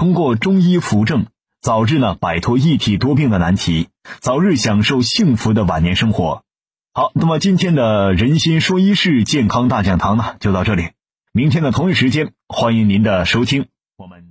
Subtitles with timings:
[0.00, 1.26] 通过中医扶正，
[1.60, 3.88] 早日呢摆脱一体多病的难题，
[4.20, 6.42] 早日享受幸福的晚年生活。
[6.94, 10.92] 好，那么今天的人心说医事健康大讲堂呢，就到这里。
[11.32, 13.66] 明天的同一时间，欢迎您的收听。
[13.98, 14.24] 我们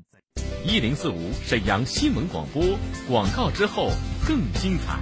[0.66, 2.64] 一零四五沈阳新闻广播
[3.08, 3.92] 广告之后
[4.28, 4.98] 更精彩。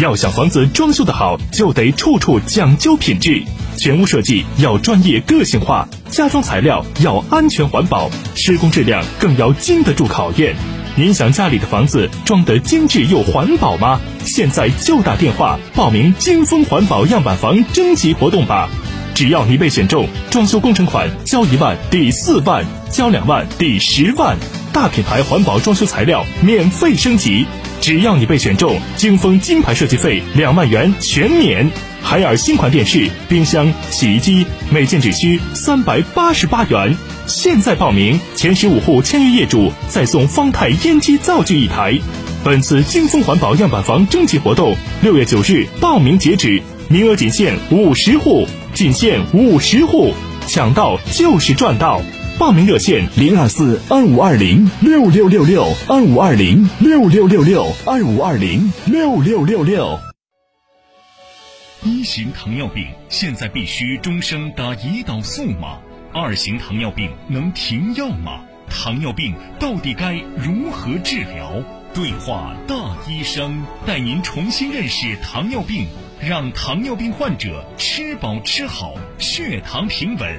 [0.00, 3.42] 要想房子装修的好，就得处处讲究品质。
[3.76, 10.54] 全屋设计要专业个性化，家装材料要安全环保，施工质量更要经得住考验。
[10.94, 14.00] 您想家里的房子装得精致又环保吗？
[14.24, 18.68] 现在就打电话报名金风环保样板房征集活动吧！
[19.14, 24.36] 只要你被选中，装修工程款交一万抵四万，交两万抵十万，
[24.72, 27.46] 大品牌环保装修材料免费升级。
[27.80, 31.70] 只要你被选中，金风金牌设计费两万元全免。
[32.02, 36.96] 海尔新款电视、冰箱、洗衣机每件只需三百八十八元。
[37.26, 41.98] 现在报名，前十五户签约业主再送方太烟机灶具一台。
[42.44, 50.14] 本次金风环保样板房征集活动六月九日报名截止，名额仅限五十户，仅限五十户，
[50.46, 52.00] 抢到就是赚到。
[52.38, 59.98] 报名热线零二四二五二零六六六六二五二零六六六六二五二零六六六六。
[61.82, 65.80] 一型糖尿病现在必须终生打胰岛素吗？
[66.14, 68.42] 二型糖尿病能停药吗？
[68.70, 71.60] 糖尿病到底该如何治疗？
[71.92, 75.88] 对话大医生，带您重新认识糖尿病，
[76.20, 80.38] 让糖尿病患者吃饱吃好，血糖平稳；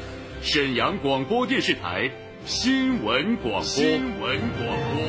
[0.43, 2.09] 沈阳广播电视台
[2.45, 3.61] 新闻广播。
[3.61, 5.03] 新闻广播。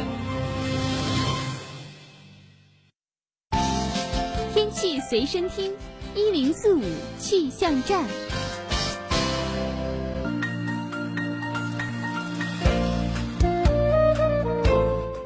[4.53, 5.73] 天气随身听，
[6.15, 6.83] 一零四五
[7.19, 8.05] 气象站。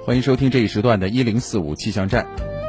[0.05, 2.25] 欢迎收听这一时段的“一零四五气象站”。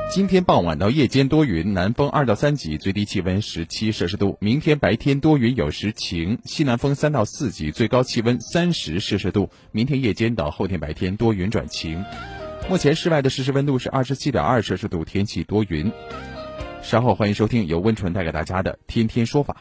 [0.09, 4.38] 今天傍晚到夜间多云，南风二到三级，最低气温十七摄氏度。
[4.40, 9.50] 明天白天多云有时晴，西南风三到四级，最高气温三十摄氏度。
[9.72, 12.03] 明天夜间到后天白天多云转晴。
[12.69, 15.91] 目前室外的实时温度是二十七点二摄氏度，天气多云。
[16.81, 19.57] 稍后欢迎收听由温纯带给大家的《天天说法》，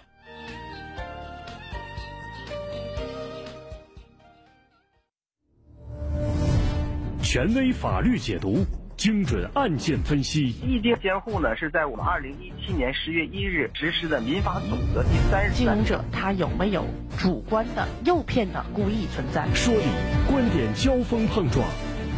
[7.22, 8.64] 权威法律解读，
[8.96, 10.54] 精准案件分析。
[10.66, 16.84] 异地监护呢，是在我们二零一七年十月一日实施的民法总则第三十经营者他有没有
[17.18, 19.46] 主观的诱骗的故意存在？
[19.54, 19.84] 说理，
[20.30, 21.66] 观点交锋碰撞。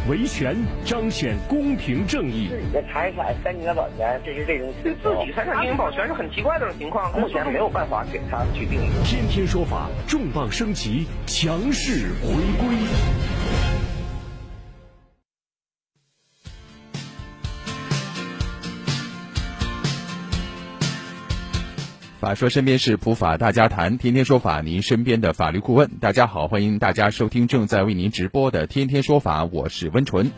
[0.09, 2.47] 维权彰显公平正义。
[2.47, 8.89] 自己的财产三年的保全，这是这种对自己财产进行保全是很奇怪的这种情况，目前没有办法给他去定义。
[9.03, 12.77] 天天说法重磅升级，强势回归。
[22.19, 25.89] 法说身边事，普法大家谈，天天说法，您身边的法律顾问。
[26.01, 30.29] 大家好，欢迎大家收听正在为您直播的《天天说法》，我是温纯。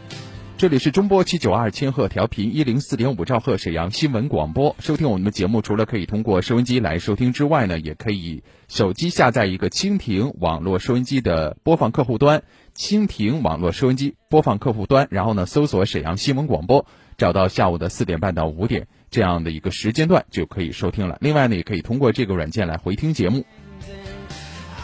[0.60, 4.76] 这里是中波七九二千赫调频一零四点五兆赫沈阳新闻广播。
[4.78, 12.44] 收听我们的节目，除了可以通过收音机来收听之外呢，也可以手机下载一个蜻蜓网络收音机的播放客户端，
[12.76, 16.86] 蜻蜓网络收音机播放客户端，然后呢搜索沈阳新闻广播，
[17.18, 18.88] 找到下午的四点半到五点。
[19.12, 21.18] 这样的一个时间段就可以收听了。
[21.22, 23.46] 另外呢，也可以通过这个软件来回听节目。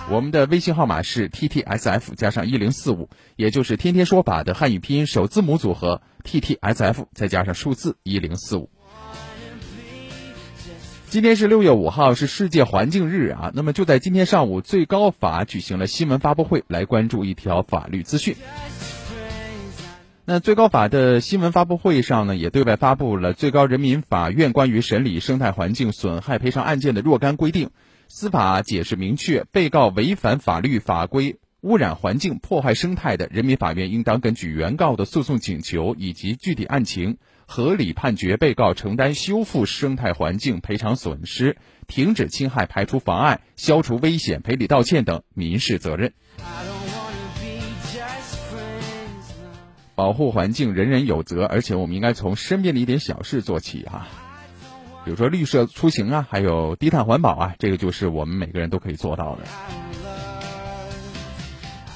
[0.10, 8.70] 我们的微信号码是 T T S F 加上一零四五，也就是天天说法的汉语拼音首字母组合 T T S F 再加上数字一零四五。
[11.10, 13.52] 今天是六月五号，是世界环境日啊。
[13.54, 18.36] 那么就在今天上午，最高法举行了新闻发布会，来关注一条法律资讯。
[20.30, 27.70] 那最高法的新闻发布会上呢，也对外发布了最高人民法院关于审理生态环境损害赔偿案件的若干规定。
[28.10, 41.56] 司法解释明确，被告违反法律法规、污染环境、破坏生态的，人民法院应当根据原告的诉讼请求以及具体案情，合理判决被告承担修复生态环境赔偿损失、
[41.88, 46.12] 停止侵害、排除妨碍、消除危险、赔礼道歉等民事责任。
[49.98, 54.06] 保护环境，人人有责，而且我们应该从身边的一点小事做起哈，
[55.04, 59.42] 比如说绿色出行啊，还有低碳环保啊，这个就是我们每个人都可以做到的。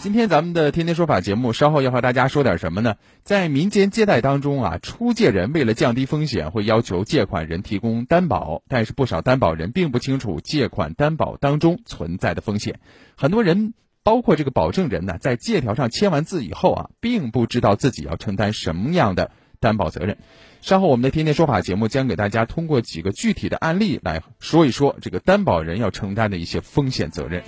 [0.02, 2.96] 今天咱们的天天说法节目，稍后要和大家说点什么呢？
[3.22, 12.80] 在民间借贷当中啊，出借人为了降低风险，会要求借款人提供担保，但是不少担保人并不清楚借款担保当中存在的风险，
[13.16, 13.76] 很多人。
[14.04, 20.18] 包括这个保证人呢，在借条上签完字以后啊，并不知道自己要承担什么样的担保责任。
[20.62, 27.44] 稍后我们的天天说法节目将给大家通过几个具体的案例来说一说这个担保人要承担的一些风险责任。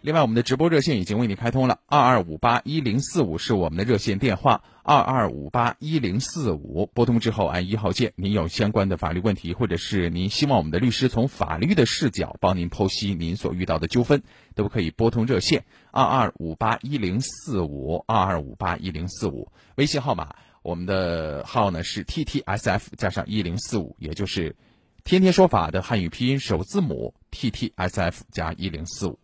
[0.00, 8.12] 另外，我们的直播热线已经为您开通了，二二五八一零四五是我们的热线电话，二二五八一零四五拨通之后按一号键。
[8.14, 14.22] 您有相关的法律问题，或者是您希望我们的律师从法律的视角帮您剖析您所遇到的纠纷，
[14.54, 19.50] 都可以拨通热线二二五八一零四五二二五八一零四五。
[19.74, 24.54] 微信号码，我们的号呢是 T T S F 加上一零四五，也就是
[25.02, 29.18] 天天说法的汉语拼音首字母 T T S F 加一零四五。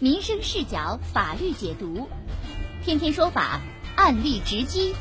[0.00, 2.08] 民生视角，法律解读，
[2.84, 3.60] 天天说法，
[3.96, 4.94] 案例直击。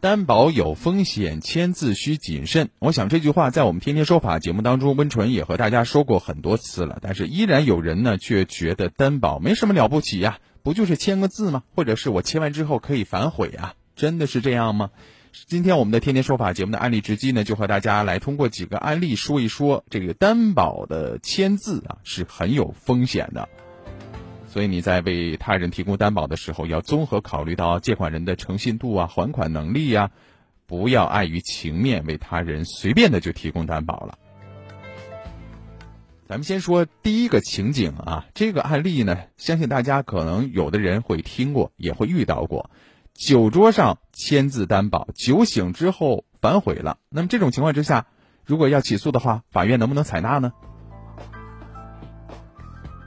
[0.00, 2.70] 担保有风险，签字需谨慎。
[2.78, 6.98] 我想这句话在我们天天说法节目当中，温纯也和大家说过很多次了。
[7.02, 11.64] 但是依然有人呢，却觉得担保没什么了不起呀，不就是签个字吗？
[11.74, 13.74] 或者是我签完之后可以反悔啊？
[13.94, 14.88] 真的是这样吗？
[15.32, 23.48] 今天我们的天天说法节目的案例直击呢，就和大家来通过几个案例说一说这个担保的签字啊是很有风险的，
[24.48, 30.10] 所以你在为他人提供担保的时候，要综合考虑到借款人的诚信度啊、还款能力呀，
[30.66, 34.18] 不要碍于情面为他人随便的就提供担保了。
[36.28, 42.70] 咱们先说第一个情景啊，这个案例呢，相信大家可能有的人会听过，也会遇到过。
[43.18, 46.98] 酒桌上签字担保，酒醒之后反悔了。
[47.08, 48.06] 那么这种情况之下，
[48.44, 50.52] 如果要起诉的话，法院能不能采纳呢？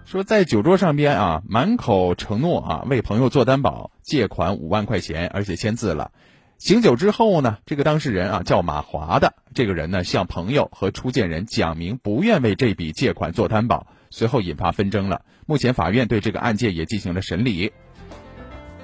[0.03, 6.11] 说在酒桌上边啊，满口承诺啊，为朋友做担保，借款五万块钱，而且签字了。
[6.57, 15.23] 醒酒之后呢，这个当事人啊叫马华的这个人呢，向朋友和出借人讲明不愿为这笔借款做担保，随后引发纷争了。
[15.45, 17.71] 目前法院对这个案件也进行了审理。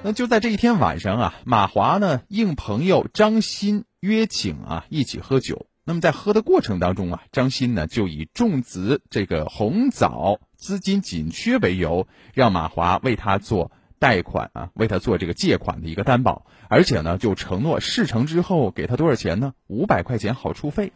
[0.07, 5.67] 那就在这一天晚上啊，马华呢应朋友张鑫约请啊一起喝酒。
[5.83, 19.55] 那么在喝的过程当中啊，张鑫呢就以种植这个红枣资金紧缺为由，让马华为他做贷款啊，为他做这个借款的一个担保，而且呢就承诺事成之后给他多少钱呢？
[19.67, 20.93] 五百块钱好处费。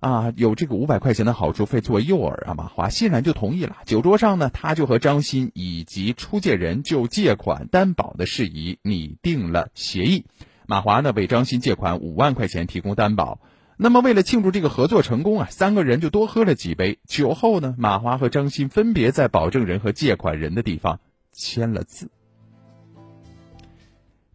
[0.00, 3.78] 啊，有这个五百块钱的好处费作为诱饵啊，马华欣然就同意了。
[3.84, 10.24] 酒桌上呢，他就和张鑫以及出借人就借款担保的事宜拟定了协议。
[10.66, 13.40] 马华呢为张鑫借款五万块钱提供担保。
[13.76, 17.00] 那么为了庆祝这个合作成功啊，三个人就多喝了几杯。
[17.06, 21.00] 酒后呢，马华和张鑫分别在保证人和借款人的地方
[21.32, 22.08] 签了字。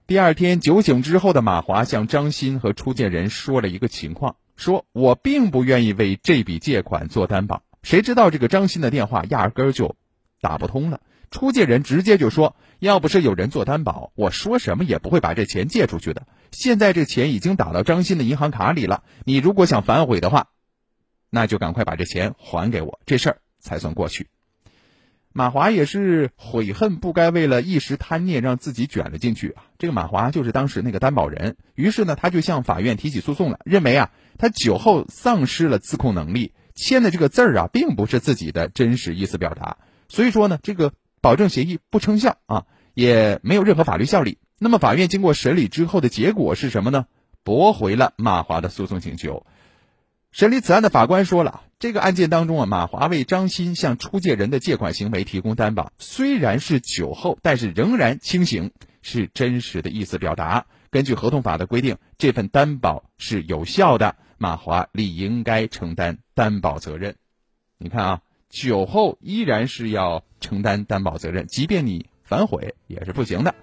[0.08, 4.36] 第二天酒醒之后的马华向张鑫和出借人说了一个情况。
[4.56, 9.96] 说我并不愿意为这笔借款做担保，谁知道这个张鑫的电话压根儿就
[10.42, 11.02] 打不通了。
[11.32, 16.28] 出借人直接就说，要不是有人做担保，我说什么也不会把这钱借出去的。
[16.52, 20.50] 现在这钱已经打到张鑫的银行卡里了，你如果想反悔的话，
[21.32, 24.28] 那就赶快把这钱还给我，这事儿才算过去。
[25.36, 29.64] 马华也是悔恨不该为了一时贪念让自己卷了进去啊！
[29.80, 44.38] 这个马华就是当时那个担保人，于是呢，他就向法院提起诉讼了，认为啊，他酒后丧失了自控能力，签的这个字儿啊，并不是自己的真实意思表达，所以说呢，这个保证协议不生效啊，也没有任何法律效力。
[44.60, 47.08] 那么法院经过审理之后的结果是什么呢？
[47.44, 49.46] 驳回了马华的诉讼请求。
[50.34, 58.72] 审理此案的法官说了，这个案件当中啊，马华为张鑫向出借人的借款行为提供担保，虽然是酒后，但是仍然清醒，
[59.04, 60.66] 是真实的意思表达。
[60.90, 67.16] 根据合同法的规定，这份担保是有效的，马华理应该承担担保责任。
[67.78, 73.54] 你看啊，酒后依然是要承担担保责任，即便你反悔也是不行的。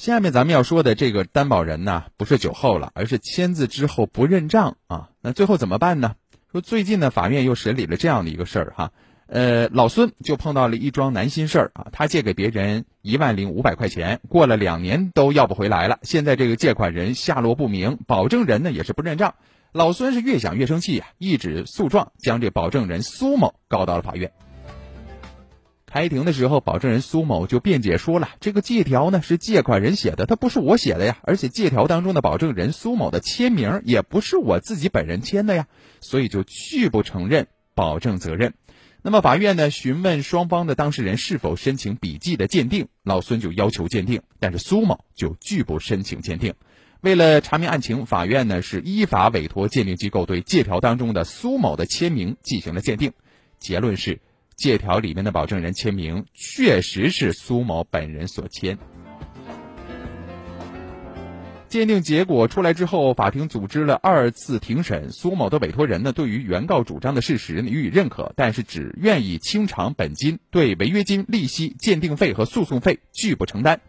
[0.00, 5.10] 下面咱们要说的这个担保人呢，不是酒后了，而是签字之后不认账啊。
[5.20, 6.14] 那最后怎么办呢？
[6.50, 8.92] 说最近呢，法院又审理了这样的一个事儿哈。
[9.26, 15.98] 呃，老孙就碰到了一桩难心事儿啊，他借给别人一万零五百块钱，过了两年都要不回来了。
[16.00, 19.34] 现在这个借款人下落不明，保证人呢也是不认账。
[19.70, 24.32] 老孙是越想越生气呀，一纸诉状将这保证人苏某告到了法院。
[25.92, 35.66] 开庭的时候，保证人苏某就辩解说了，这个借条呢是借款人写的，他不是我写的呀，而且借条当中的保证人苏某的签名也不是我自己本人签的呀，
[36.00, 38.54] 所以就拒不承认保证责任。
[39.02, 46.54] 那么法院呢询问双方的当事人是否申请笔迹的鉴定，老孙就要求鉴定，但是苏某就拒不申请鉴定。
[47.00, 53.12] 为了查明案情，法院呢是依法委托鉴定机构对借条当中的苏某的签名进行了鉴定，
[53.58, 54.20] 结论是
[54.60, 58.76] 借条里面的保证人签名确实是苏某本人所签。
[61.68, 65.12] 鉴定结果出来之后，法庭组织了二次庭审。
[65.12, 73.80] 苏某的委托人呢，对于原告主张的事实予以认可，但是只愿意清偿本金，对违约金、利息、鉴定费和诉讼费拒不承担。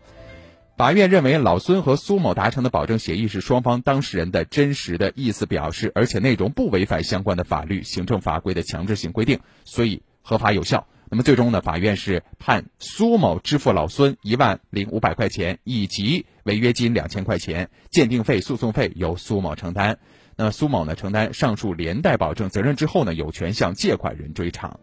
[0.78, 10.88] 法院认为，老孙和苏某达成的保证协议是双方当事人的真实的意思表示，而且内容不违反相关的法律、行政法规的强制性规定，所以合法有效。
[11.10, 20.00] 那么最终呢，法院是判苏某支付老孙一万零五百块钱，以及违约金两千块钱，鉴定费、诉讼费由苏某承担。
[20.38, 24.80] 那苏某呢承担上述连带保证责任之后呢，有权向借款人追偿。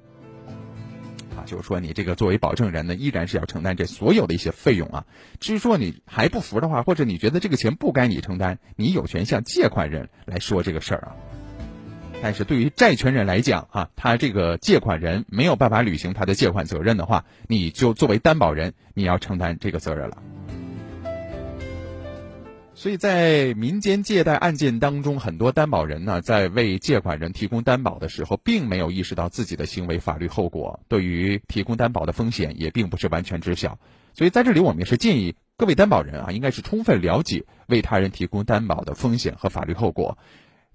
[1.35, 5.07] 啊，就是说你这个作为保证人呢，依然是要承担这所有的一些费用啊。
[5.41, 11.17] 至于说你还不服的话，或者你觉得这个钱不该你承担，你有权向借款人来说这个事儿啊。
[12.21, 20.19] 但是对于债权人来讲，啊，他这个借款人没有办法履行他的借款责任的话，你就作为担保人，你要承担这个责任了。
[22.75, 33.79] 所以在民间借贷案件当中，很多担保人呢，在为借款人提供担保的时候，并没有意识到自己的行为法律后果，对于提供担保的风险也并不是完全知晓。
[34.13, 40.19] 所以在这里，我们也是建议各位担保人啊，应该是充分了解为他人提供担保的风险和法律后果。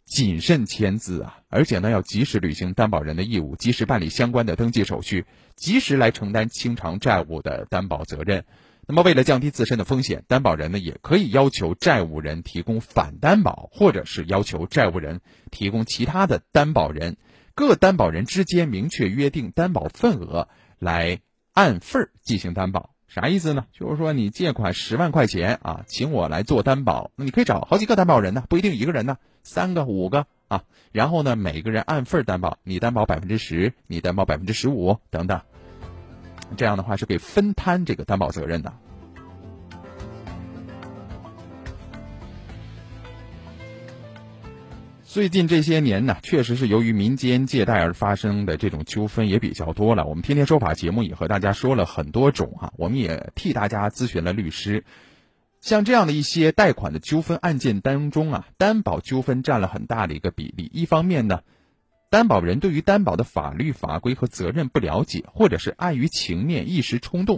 [0.05, 8.45] 谨慎签字啊，而且呢，要及时履行担保人的义务，及时办理相关的登记手续，及时来承担清偿债务的担保责任。
[8.85, 17.15] 那么，为了降低自身的风险，担保人呢也可以要求债务人提供反担保，或者是要求债务人提供其他的担保人，
[17.55, 21.21] 各担保人之间明确约定担保份额，来
[21.53, 22.89] 按份儿进行担保。
[23.07, 23.67] 啥意思呢？
[23.71, 35.41] 就是说你借款十万块钱啊，请我来做担保，那你可以找好几个担保人呢，不一定一个人呢，三个、五个啊，然后呢，每个人按份担保，你担保百分之十，你担保百分之十五等等，
[36.57, 38.73] 这样的话是可以分摊这个担保责任的。
[45.03, 50.05] 最近这些年呢，确实是由于民间借贷而发生的这种纠纷也比较多了。
[50.07, 54.85] 我们天天说法节目也和大家说了很多种啊，我们也替大家咨询了律师。
[55.63, 60.69] 像这样的一些贷款的纠纷案件当中啊，担保纠纷占了很大的一个比例。
[60.73, 61.39] 一方面呢，
[62.09, 67.37] 担保人对于担保的法律法规和责任不了解，或者是碍于情面一时冲动；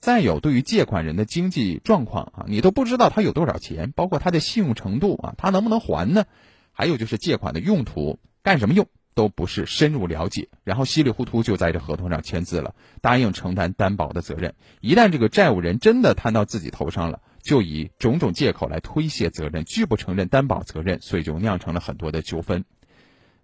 [0.00, 6.24] 再有对于借款人的经济状况啊，你都不知道他有多少钱，包括他的信用程度啊，他能不能还呢？
[6.72, 14.56] 还有就是借款的用途干什么用都不是深入了解，然后稀里糊涂就在这合同上签字了，答应承担担保的责任。
[14.80, 22.64] 一旦这个债务人真的摊到自己头上了，就以种种借口来推卸责任，拒不承认担保责任，所以就酿成了很多的纠纷。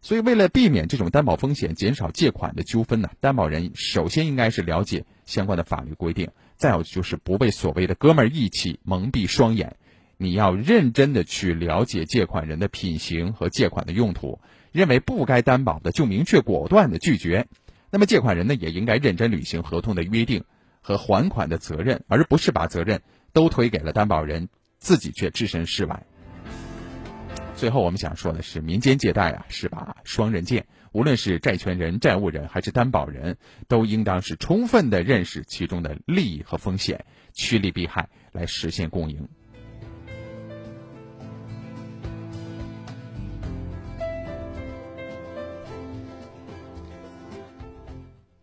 [0.03, 9.77] 所以为了避免这种担保风险，减少借款的纠纷呢，担保人首先应该是了解相关的法律规定，再有就是不被所谓的哥们义气蒙蔽双眼。
[10.19, 14.41] 你要认真的去了解借款人的品行和借款的用途，
[14.73, 17.49] 认为不该担保的就明确果断的拒绝。
[17.91, 20.45] 那么借款人呢，也应该认真履行合同的约定
[20.81, 23.03] 和还款的责任，而不是把责任
[23.37, 26.07] 都推给了担保人，自己却置身事外。
[27.55, 33.37] 最后，我们想说的是，民间借贷啊是把双刃剑，无论是债权人、债务人还是担保人，
[33.69, 39.29] 都应当是充分的认识其中的利益和风险，趋利避害，来实现共赢。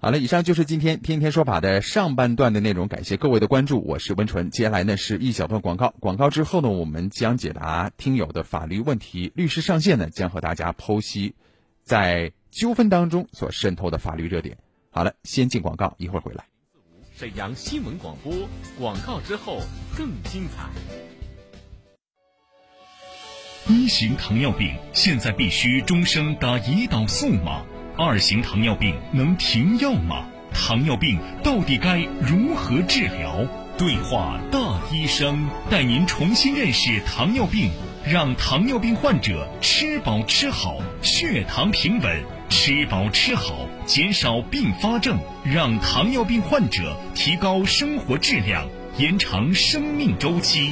[0.03, 4.49] 好了，以上就是今天天天说法的上半段的内容，感谢各位的关注，我是温纯。
[4.49, 11.35] 接下来呢是一小段广告，广告之后呢，我们将解答听友的法律问题，律师上线呢将和大家剖析
[11.85, 14.57] 在纠纷当中所渗透的法律热点。
[14.91, 16.43] 好了，先进广告，一会儿回来。
[17.15, 18.33] 沈阳新闻广播，
[18.77, 19.61] 广告之后
[19.97, 20.69] 更精彩。
[23.73, 27.63] 一型糖尿病现在必须终生打胰岛素吗？
[27.95, 30.25] 二型糖尿病能停药吗？
[30.51, 33.45] 糖尿病到底该如何治疗？
[33.77, 37.71] 对话大医生，带您重新认识糖尿病，
[38.05, 50.71] 让糖尿病患者吃饱吃好，血糖平稳；吃饱吃好，减少并发症，让糖尿病患者提高生活质量，延长生命周期。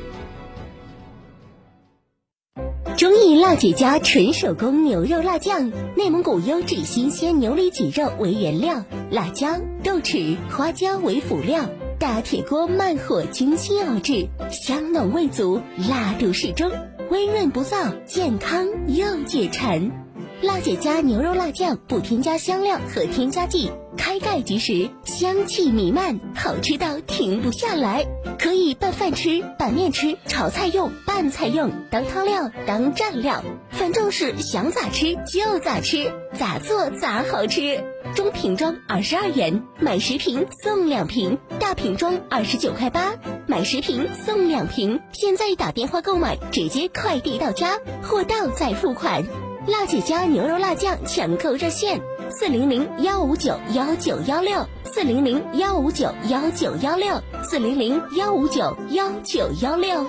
[3.51, 16.71] 中意辣姐家纯手工牛肉辣酱，内蒙古优质新鲜牛里脊肉为原料，辣椒、豆豉、花椒为辅料，大铁锅慢火精心熬制，香浓味足，辣度适中，
[17.09, 20.10] 温润不燥，健康又解馋。
[20.41, 28.07] 辣姐家牛肉辣酱不添加香料和添加剂，开盖即食，香气弥漫，好吃到停不下来。
[28.39, 37.83] 可以拌饭吃、拌面吃、炒菜用、拌菜用、当汤料、当蘸料，反正是想咋吃就咋吃，咋做咋好吃。
[38.15, 43.13] 中瓶装二十二元，买十瓶送两瓶；大瓶装二十九块八，
[43.45, 44.99] 买十瓶送两瓶。
[45.11, 49.23] 现在打电话购买，直接快递到家，货到再付款。
[49.67, 60.07] 辣姐家牛肉辣酱抢购热线：四零零幺五九幺九幺六，四零零幺五九幺九幺六，四零零幺五九幺九幺六。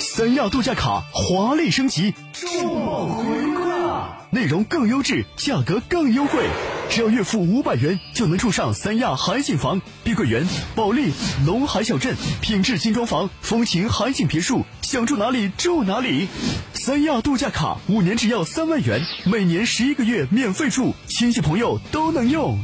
[0.00, 2.50] 三亚度假卡华丽升级，重
[2.84, 6.44] 磅回馈，内容更优质，价格更优惠。
[6.92, 11.10] 只要月付五百元，就能住上三亚海景房、碧桂园、保利、
[11.46, 16.28] 龙海小镇，品质精装房，风情海景别墅，想住哪里住哪里。
[16.74, 22.62] 三亚度假卡五年只要三万元，每年十一个月免费住，亲戚朋友都能用。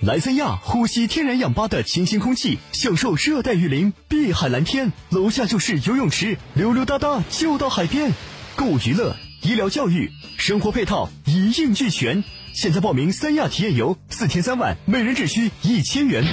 [0.00, 8.14] 来三亚，呼吸天然氧吧的清新空气，享受热带雨林、碧海蓝天，楼下就是游泳池，溜溜达达就到海边。
[8.54, 12.24] 购物娱乐、医疗教育、生活配套一应俱全。
[12.56, 16.24] 现在报名三亚体验游，四天三晚，每人只需一千元，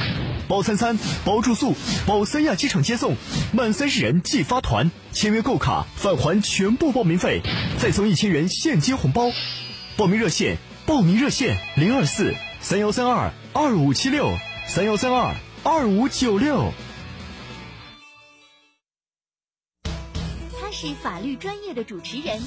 [0.48, 1.76] 包餐餐、包住宿、
[2.08, 3.18] 包三亚机场接送，
[3.52, 7.42] 满三十人即发团，签约购卡返还全部报名费，
[7.78, 9.32] 再送一千元现金红包。
[9.98, 10.56] 报名热线：
[10.86, 16.72] 报名热线零二四三幺三二二五七六三幺三二二五九六。
[20.58, 22.42] 他是法律专业的主持人。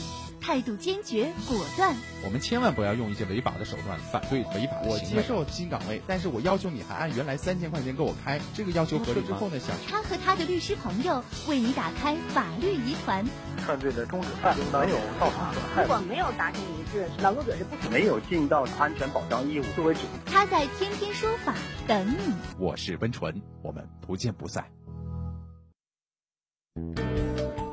[0.46, 4.80] 态度坚决果断，我们千万不要用一些违法的手段反对违法。
[4.84, 13.26] 我接受新岗位，但是我要求你还按原来三千块钱给我开，这个要求合理之后呢，想他和他的律师朋友为你打开法律疑团。
[13.56, 20.02] 犯罪的终止犯没有造成损害，如果没有达成一致，劳动者是不没有尽到安全保障义务作为主。
[20.26, 21.56] 他在天天说法
[21.88, 22.32] 等你。
[22.56, 24.64] 我是温纯，我们不见不散。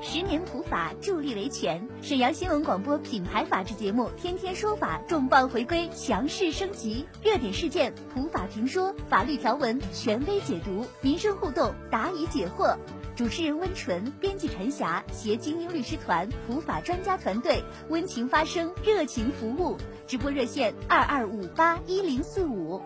[0.05, 12.75] 十年普法助力维权，沈阳新闻广播品牌法制节目《天天说法》重磅回归，强势升级，热点事件普法评说，法律条文权威解读，民生互动答疑解惑。
[13.15, 19.77] 主持人温纯，编辑陈霞，携精英律师团、普法专家团队，温情发声，热情服务。
[20.05, 22.81] 直播热线二二五八一零四五。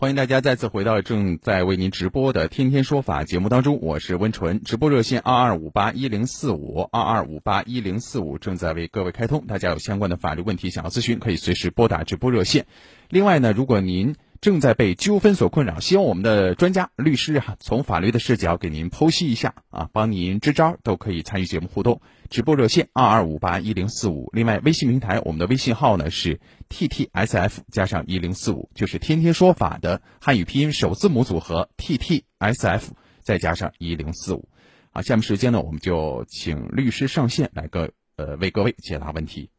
[0.00, 4.62] 欢迎大家再次回到正在为您直播的《天天说法》节目当中，我是温纯。
[4.62, 12.64] 直播热线二二五八一零四五二二五八一零四五正在为各位开通，大家有相关的法律问题想要咨询，可以随时拨打直播热线。
[13.10, 22.00] 另外呢，如果您正在被纠纷所困扰，希望我们的专家律师啊，从法律的视角给您剖析一下啊，帮您支招，都可以参与节目互动。
[22.30, 34.48] 直播热线二二五八一零四五，另外微信平台我们的微信号呢是 T T S F 加上一零四五，就是天天说法的汉语拼音首字母组合 T T S F 再加上一零四五。
[34.92, 39.50] 啊，下面时间呢，我们就请律师上线来个呃为各位解答问题。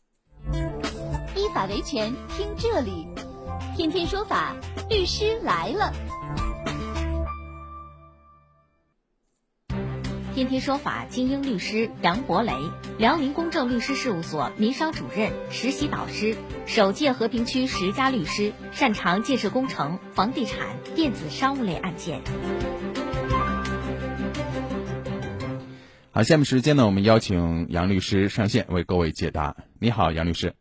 [1.36, 3.08] 依法维权，听这里。
[3.76, 4.56] 天天说法
[4.90, 5.94] 律师来了。
[10.34, 12.54] 天天说法精英律师杨博雷，
[12.98, 22.22] 辽宁公正律师事务所民商主任、实习导师，首届和平区十佳律师，擅长建设工程、房地产、电子商务类案件。
[26.12, 29.58] 好，下面时间呢，我们邀请杨律师上线为各位解答。
[29.80, 30.54] 你好，杨律师。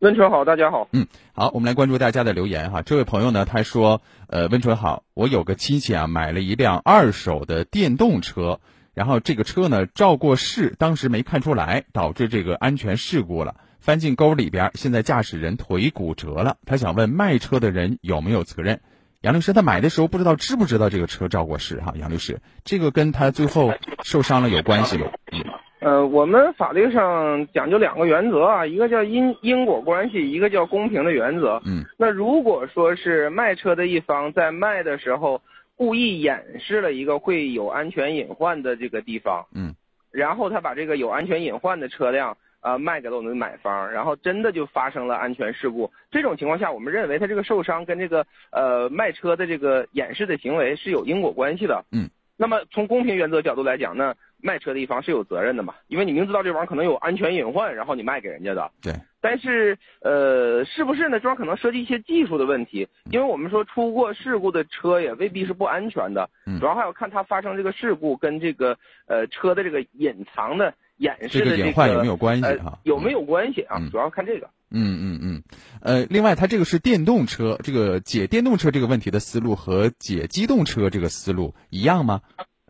[0.00, 0.86] 温纯好，大家好。
[0.92, 2.82] 嗯，好，我们来关注大家的留言哈。
[2.82, 8.60] 这位朋友呢，他说，呃，温纯好，我有个亲戚啊，买了一辆二手的电动车。
[8.98, 16.56] 然后这个车呢照过视，当时没看出来，导致这个安全事故了，翻进沟里边，现在驾驶人腿骨折了。
[16.66, 18.80] 他想问卖车的人有没有责任？
[19.20, 21.94] 杨律师，他买的时候不知道知不知道这个车照过视哈？
[21.94, 25.06] 杨律师，这个跟他最后受伤了有关系吗？
[25.30, 25.44] 嗯，
[25.78, 31.62] 呃，我们法律上讲究两个原则啊，一个叫因因果关系，一个叫公平的原则。
[31.64, 35.40] 嗯，那如果说是卖车的一方在卖的时候。
[35.78, 39.74] 故意掩饰了一个会有安全隐患的这个地方，嗯，
[40.10, 45.90] 然后他把这个有安全隐患的车辆啊卖给了我们买方，然后真的就发生了安全事故。
[46.10, 52.10] 这种情况下，我们认为他这个受伤跟这个呃卖车的这个掩饰的行为是有因果关系的，嗯。
[52.40, 54.14] 那么从公平原则角度来讲呢？
[54.40, 55.74] 卖车的一方是有责任的嘛？
[55.88, 58.70] 因为你明知道这玩意儿可能有安全隐患，然后你卖给人家的。
[58.80, 58.94] 对。
[59.20, 61.18] 但是，呃，是不是呢？
[61.18, 62.86] 这玩意儿可能涉及一些技术的问题。
[63.10, 66.30] 因为我们说出过事故的车也未必是不安全的。
[66.46, 66.60] 嗯。
[66.60, 72.78] 主要还要看它发生这个事故跟这个呃车的这个隐藏的掩饰的这个隐患有没有关系哈？
[72.84, 73.80] 有没有关系啊？
[73.90, 74.48] 主要看这个。
[74.70, 75.42] 嗯嗯嗯。
[75.80, 82.20] 呃，另外，它这个是电动车，这个解电动车这个问题的思路和解机动车这个思路一样吗？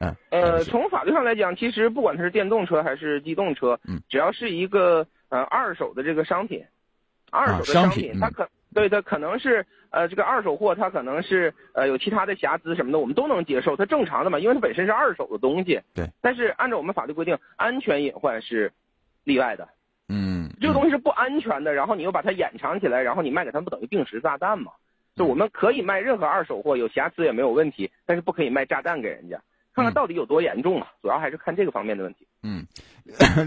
[0.01, 6.65] 嗯，呃，从法律上来讲，其实不管它是电动车还是机动车，嗯，只要是一个呃二手的这个商品，
[7.31, 15.81] 二手的商品，它可对它可能是呃这个二手货，它可能是呃有其他的瑕疵什么的，我们都能接受，它正常的嘛，因为它本身是二手的东西。
[15.95, 16.07] 对。
[16.21, 18.73] 但是按照我们法律规定，安全隐患是
[19.25, 19.69] 例外的。
[20.09, 20.49] 嗯。
[20.61, 24.73] 这个东西是不安全的，然后你又把它掩藏起来，然后你卖给他们，不等于定时炸弹吗？
[25.15, 29.41] 就我们可以卖任何二手货，有瑕疵也没有问题，但是不可以卖炸弹给人家。
[29.79, 30.89] 看看到底有多严重啊？
[31.01, 32.27] 主要还是看这个方面的问题。
[32.43, 32.67] 嗯，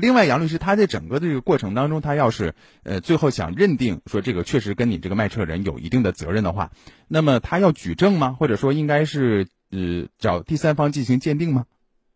[0.02, 6.72] 另外，杨律师他在整个这个过程当中，他要是呃最后想认定说这个确实跟你这个卖车人有一定的责任的话，
[7.08, 8.36] 那么他要举证吗？
[8.40, 11.66] 或者说应该是呃找第三方进行鉴定吗？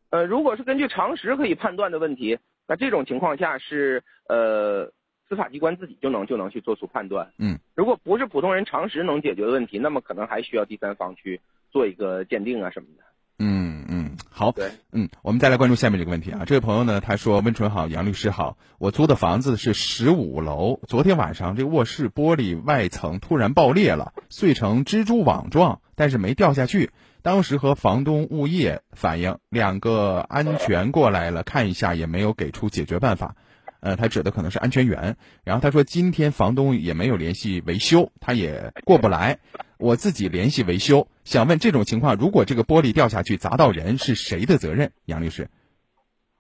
[0.10, 4.92] 呃，如果是根据常识可以判断的问题，那这种情况下是呃
[5.30, 7.32] 司法机关自己就能就能去做出判断。
[7.38, 13.04] 嗯，如果不是普通人常识能解决的问题，那么可能还需要第三方去做一个鉴定啊什么的。
[13.40, 13.95] 嗯嗯，
[14.38, 16.42] 好，对，嗯，我们再来关注下面这个问题啊。
[16.46, 26.92] 这位朋友呢，他说：“温纯好，杨律师好，我租的房子是十五楼，昨天晚上这卧室玻璃外层突然爆裂了，碎成蜘蛛网状，但是没掉下去。
[27.22, 33.38] 当时和房东、物业反映，两个安全过来了，看一下也没有给出解决办法。
[33.86, 35.16] 呃，他指的可能是安全员。
[35.44, 39.38] 然后他说，今天房东也没有联系维修，他也过不来。”
[39.78, 44.92] 我自己联系维修，想问这种情况，如果这个玻璃掉下去砸到人，是谁的责任？
[45.06, 45.50] 杨律师，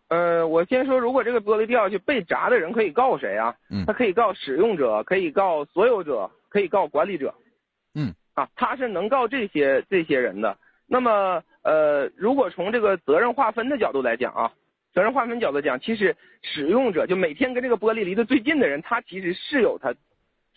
[0.07, 3.53] 呃，我先说，如果这个玻璃掉下去，被砸的人可以告谁啊？
[3.69, 7.35] 嗯，他可以告使用者，可以告所有者，可以告管理者。
[7.93, 10.57] 嗯，啊，他是能告这些这些人的。
[10.87, 14.53] 那么，呃，如果从这个责任划分的角度来讲啊，
[14.95, 19.93] 责任划分角度讲，其实使用者就每天跟这个玻璃离得最近的人，他其实是有他。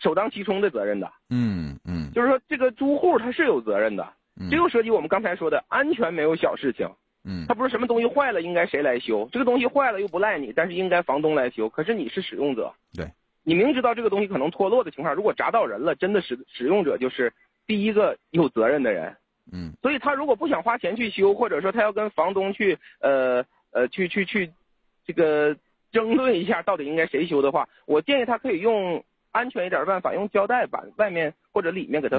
[0.01, 4.13] 首当其冲的责任的，嗯嗯，就是说这个租户他是有责任的，
[4.49, 6.89] 这又涉及我们刚才说的安全没有小事情，
[7.25, 13.11] 嗯，他不是什么东西坏了应该谁来修，这个东西坏了又不赖你，但是应该房东来修，可是你是使用者，对，
[13.43, 17.33] 你明知道这个东西可能脱落的情况，如果砸到人了，真的使使用者就是
[17.67, 19.13] 第一个有责任的人，
[19.51, 24.51] 嗯，所以他如果不想花钱去修，或者说他要跟房东去呃呃去去去
[25.05, 25.55] 这个
[25.91, 29.03] 争论一下到底应该谁修的话，我建议他可以用。
[29.31, 32.17] 安全一点的办法，用胶带把外面或者里面给它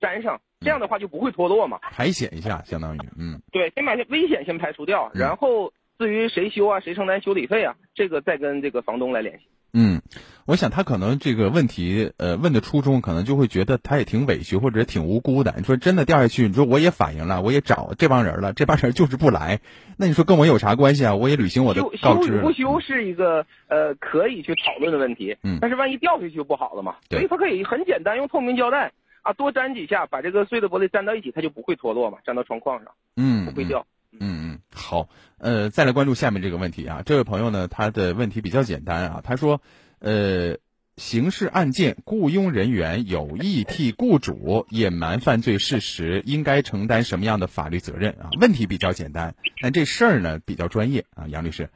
[0.00, 1.78] 粘上，这样的话就不会脱落嘛。
[1.82, 9.44] 排险一下，相当于，嗯，对，先把危险先排除掉，然后至于谁修啊，谁承担修理费啊，这个再跟这个房东来联系。
[9.78, 10.00] 嗯，
[10.46, 15.52] 我想他可能这个问题，呃，问的初衷可能就会觉得他也挺委屈或者挺无辜的。
[15.58, 19.60] 你说真的掉下去，你说我也反映了，我也找这帮人了，这帮人就是不来，
[19.98, 21.14] 那你说跟我有啥关系啊？
[21.14, 22.28] 我也履行我的告知。
[22.28, 26.96] 修与不修是一个呃可以去讨论的问题，嗯，但是万一掉下去就不好了嘛。
[27.10, 33.84] 对，所以他可以很简单用透明胶带啊多粘几下，把这个碎的玻璃粘到一起，它就不会脱落嘛，粘到窗框上，嗯，不会掉。
[34.18, 37.02] 嗯嗯，好，呃，再来关注下面这个问题啊。
[37.04, 39.60] 这位朋友呢，他的问题比较简单啊，他说。
[39.98, 40.58] 呃，
[40.96, 48.28] 刑事案件雇佣人员有意替雇主隐瞒犯罪事实，应该承担什么样的法律责任啊？
[48.38, 51.70] 问题比较简单，但这事儿呢比较专业啊，杨律师。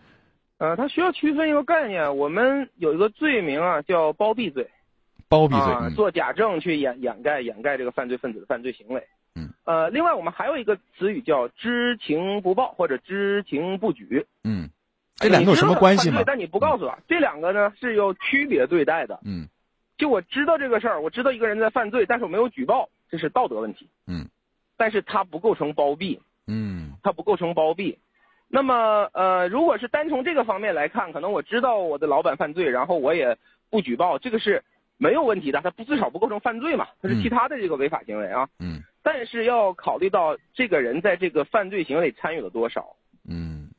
[0.58, 4.68] 呃，他需要区分一个概念，我们有一个罪名啊，叫包庇罪。
[5.28, 9.06] 包庇罪，啊，做假证去掩掩盖掩盖这个犯罪分子的犯罪行为。
[9.34, 9.50] 嗯。
[9.64, 14.26] 呃，另外我们还有一个词语叫知情不报或者知情不举。
[14.44, 14.68] 嗯。
[15.16, 16.22] 这两个有什么关系吗？
[16.24, 19.20] 但你不告诉我，这两个呢是有区别对待的。
[19.24, 19.48] 嗯。
[19.98, 23.86] 就我知道这个事儿，我知道一个人在犯罪，但是我没有举报，这是道德问题。
[24.06, 24.26] 嗯。
[24.78, 26.20] 但是他不构成包庇。
[26.46, 26.92] 嗯。
[27.02, 27.98] 他不构成包庇。
[28.48, 33.36] 那么呃，如果是单从这个方面来看，可能我知道我的老板犯罪，然后我也
[33.68, 34.64] 不举报，这个是
[34.96, 38.48] 没有问题的，他不至少不构成犯罪嘛，他是其他的这个违法行为啊。
[38.58, 38.82] 嗯。
[39.02, 42.96] 但是要考虑到这个人在这个犯罪行为里参与了多少。
[43.28, 43.70] 嗯。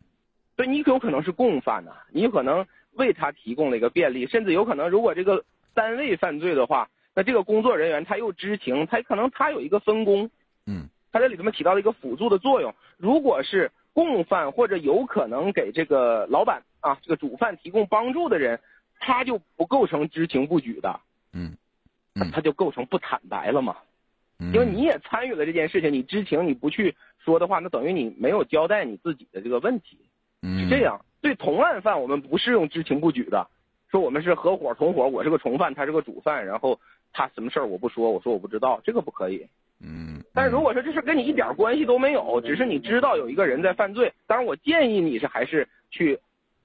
[0.56, 10.30] 所以你有可能是共犯呐，你有可能为他提供了一个便利，甚至有可能，如果这个单位犯罪的话，那这个工作人员他又知情，他可能他有一个分工，
[10.68, 12.76] 嗯，他这里头面起到了一个辅助的作用。
[12.98, 18.60] 如果是共犯或者有可能给这个老板啊这个主犯提供帮助的人，
[19.00, 21.00] 他就不构成知情不举的，
[21.34, 21.58] 嗯，
[22.32, 23.78] 他就构成不坦白了嘛，
[24.54, 29.98] 因为你也参与了这件事情，你知情你不去说的话，那等于你没有交代你自己的这个问题。
[30.44, 33.48] 是这样，对同案犯我们不适用知情不举的，
[33.92, 36.80] 说我们是合伙同伙，我是个从犯，他是个主犯，然后
[37.14, 39.46] 他什么事儿我不说，我说我不知道，这个不可以。
[39.80, 40.20] 嗯。
[40.34, 46.18] 但是如果说这事跟你一点关系都没有，只是你知道有一个人在犯罪，当然我建议你是还是去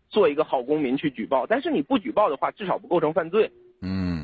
[0.09, 3.51] 做一个好公民去举报，但是你不举报的话，至少不构成犯罪。
[3.83, 4.16] 嗯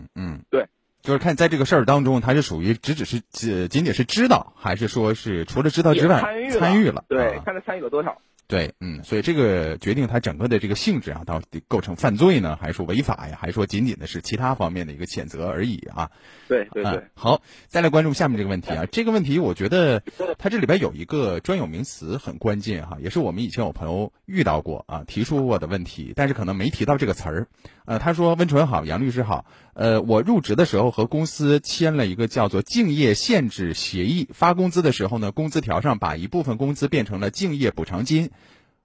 [1.03, 7.05] 就是看在这个事儿当中，他是属于只只是仅仅仅是知道，还是说是除了知道之外参与参与了？
[7.09, 8.17] 对，啊、看他参与了多少。
[8.49, 16.11] 对，嗯，所以这个决定他整个的这个性质啊，到底构成犯罪呢，还是说违法呀，还是说仅仅的是其他方面的一个谴责而已啊？
[16.49, 17.11] 对对对、嗯。
[17.15, 20.03] 好，再来关注下面这个问题啊，这个问题我觉得
[20.39, 27.49] 它这里边有一个专有名词很关键哈，也是我们以前有朋友遇到过啊，提出过的问题，但是可能没提到这个词儿。
[27.85, 38.31] 呃，他说：“温纯好，杨律师好，呃，我入职的时候和公司签了一个叫做竞业限制协议，发工资的时候呢，工资条上把一部分工资变成了竞业补偿金。”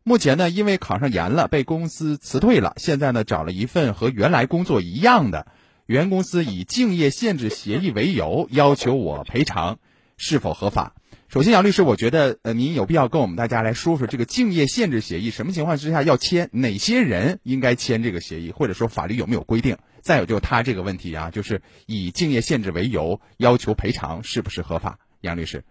[0.03, 2.73] 目前呢，因为考上研了，被公司辞退了。
[2.77, 5.47] 现在呢，找了一份和原来工作一样的，
[5.85, 9.79] 原公司以竞业限制协议为由要求我赔偿，
[10.15, 10.93] 是否合法？
[11.29, 19.77] 首先，杨律师，我觉得呃，您有必要跟我们大家来说说这个竞业限制协议什么情况之下要签，哪些人应该签这个协议，或者说法律有没有规定？
[19.99, 24.99] 再有就是他这个问题啊，就是以竞业限制为由要求赔偿，是不是合法？
[25.19, 25.65] 杨律师。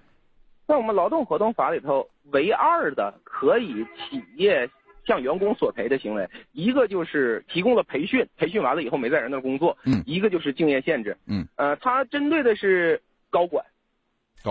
[0.66, 3.72] 在我们劳动合同法里头，唯二的可以
[4.10, 4.68] 企业
[5.06, 11.16] 向员工索赔的行为，一个就是提供了培训，培训完了以后没在人那儿工作；嗯，一个就是竞业限制。
[11.26, 13.64] 嗯，呃，它针对的是，高管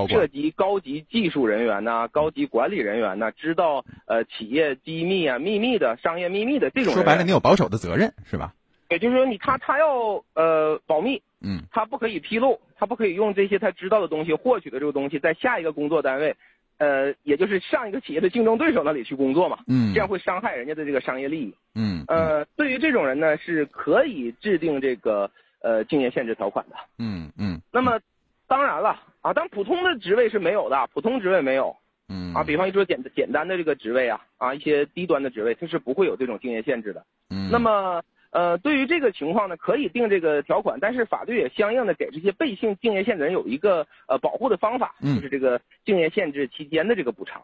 [0.07, 6.93] 涉及高级技术人员呐、高级管理人员呐，知道呃企业机密啊、秘密的商业秘密的这种。
[6.93, 8.53] 说白了，你有保守的责任是吧？
[8.89, 16.35] 也就是说，你他他要呃保密，嗯，他不可以披露，他不可以用这些他知道的东西获取的这个东西，在下一个工作单位，
[16.77, 25.31] 呃，也就是上一个企业的竞争对手那里去工作嘛，嗯，这样会伤害人家的这个商业利益，嗯，呃，对于这种人呢，是可以制定这个
[25.63, 27.59] 呃竞业限制条款的，嗯嗯。
[27.73, 27.99] 那么
[28.47, 31.75] 当然了啊，但普通的职位是没有的，普通职位没有，
[32.09, 32.33] 嗯。
[32.33, 38.01] 啊，比方说简简单的这个职位啊啊一些低端的职位，它是不会有这种竞业限制的，嗯，那么。
[38.31, 45.15] 呃，对于这个情况呢，可以定这个条款，但是法律也相应的给这些被性竞业限制人有一个呃保护的方法，嗯。
[45.15, 47.41] 就是这个竞业限制期间的这个补偿。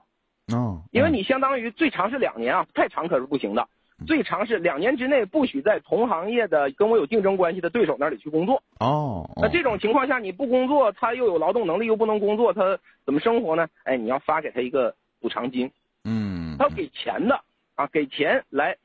[0.53, 3.65] 哦，因为你相当于最长是两年啊，太长可是不行的，
[4.07, 8.61] 最长是两年之内不许在同行业的跟我有竞争关系的对手那里去工作。
[8.79, 13.67] 哦，那这种情况下你不工作，他又有劳动能力又不能工作，他怎么生活呢？
[13.83, 15.71] 哎，你要发给他一个补偿金，
[16.03, 17.41] 嗯，他要给钱的
[17.75, 18.77] 啊，给钱来。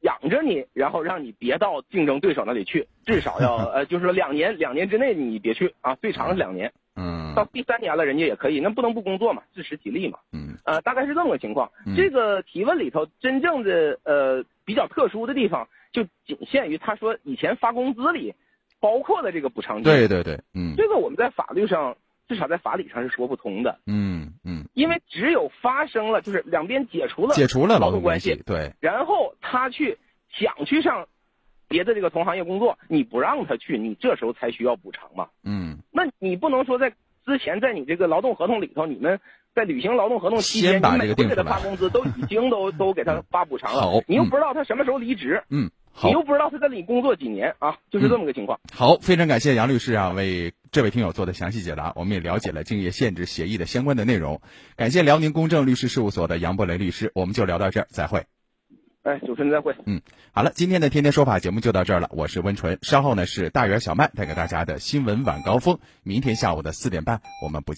[0.00, 6.72] 养着你，然后让你别到竞争对手那里去，至少要 呃，就是说两年，两年之内你别去啊，最长是两年。
[6.96, 7.34] 嗯。
[7.34, 10.18] 到第三年了，人家也可以，那不能不工作嘛，自食其力嘛。
[10.32, 10.56] 嗯。
[10.64, 11.70] 呃，大概是这么个情况。
[11.86, 18.34] 嗯、这个提问里头真正的呃比较特殊的地方，就仅限于他说以前发工资里
[18.80, 19.84] 包括的这个补偿金。
[19.84, 20.74] 对对对，嗯。
[20.76, 21.96] 这个我们在法律上
[22.28, 23.78] 至少在法理上是说不通的。
[23.86, 24.64] 嗯嗯。
[24.74, 29.98] 因为只有发生了，就是两边解除了解除了劳动关系，对，然后他去。
[30.38, 31.08] 想去上
[31.68, 35.28] 别的这个同行业工作，你不让他去，你这时候才需要补偿嘛。
[35.42, 36.92] 嗯，那你不能说在
[37.24, 39.20] 之前在你这个劳动合同里头，你们
[39.54, 45.42] 在履行劳动合同期间，你每回给他发工资都已经都都给他发补偿了，你又不知道他什么时候离职。
[45.48, 45.70] 嗯，
[46.04, 48.60] 你又不知道他在里工作几年啊，就是这么个情况。
[48.72, 54.40] 好，非常感谢杨律师啊，为这位听友做的详细解答，我们也了解了竞业限制协议的相关的内容。
[54.76, 58.26] 感谢辽宁公正律师事务所的杨博雷律师，我们就聊到这儿，再会。
[59.02, 59.74] 哎，主持人再会。
[59.86, 67.72] 嗯，好了，今天的天天说法节目就到这儿了，我是温纯，稍后呢是大圆小麦带给大家的新闻晚高峰，明天下午的四点半我们不。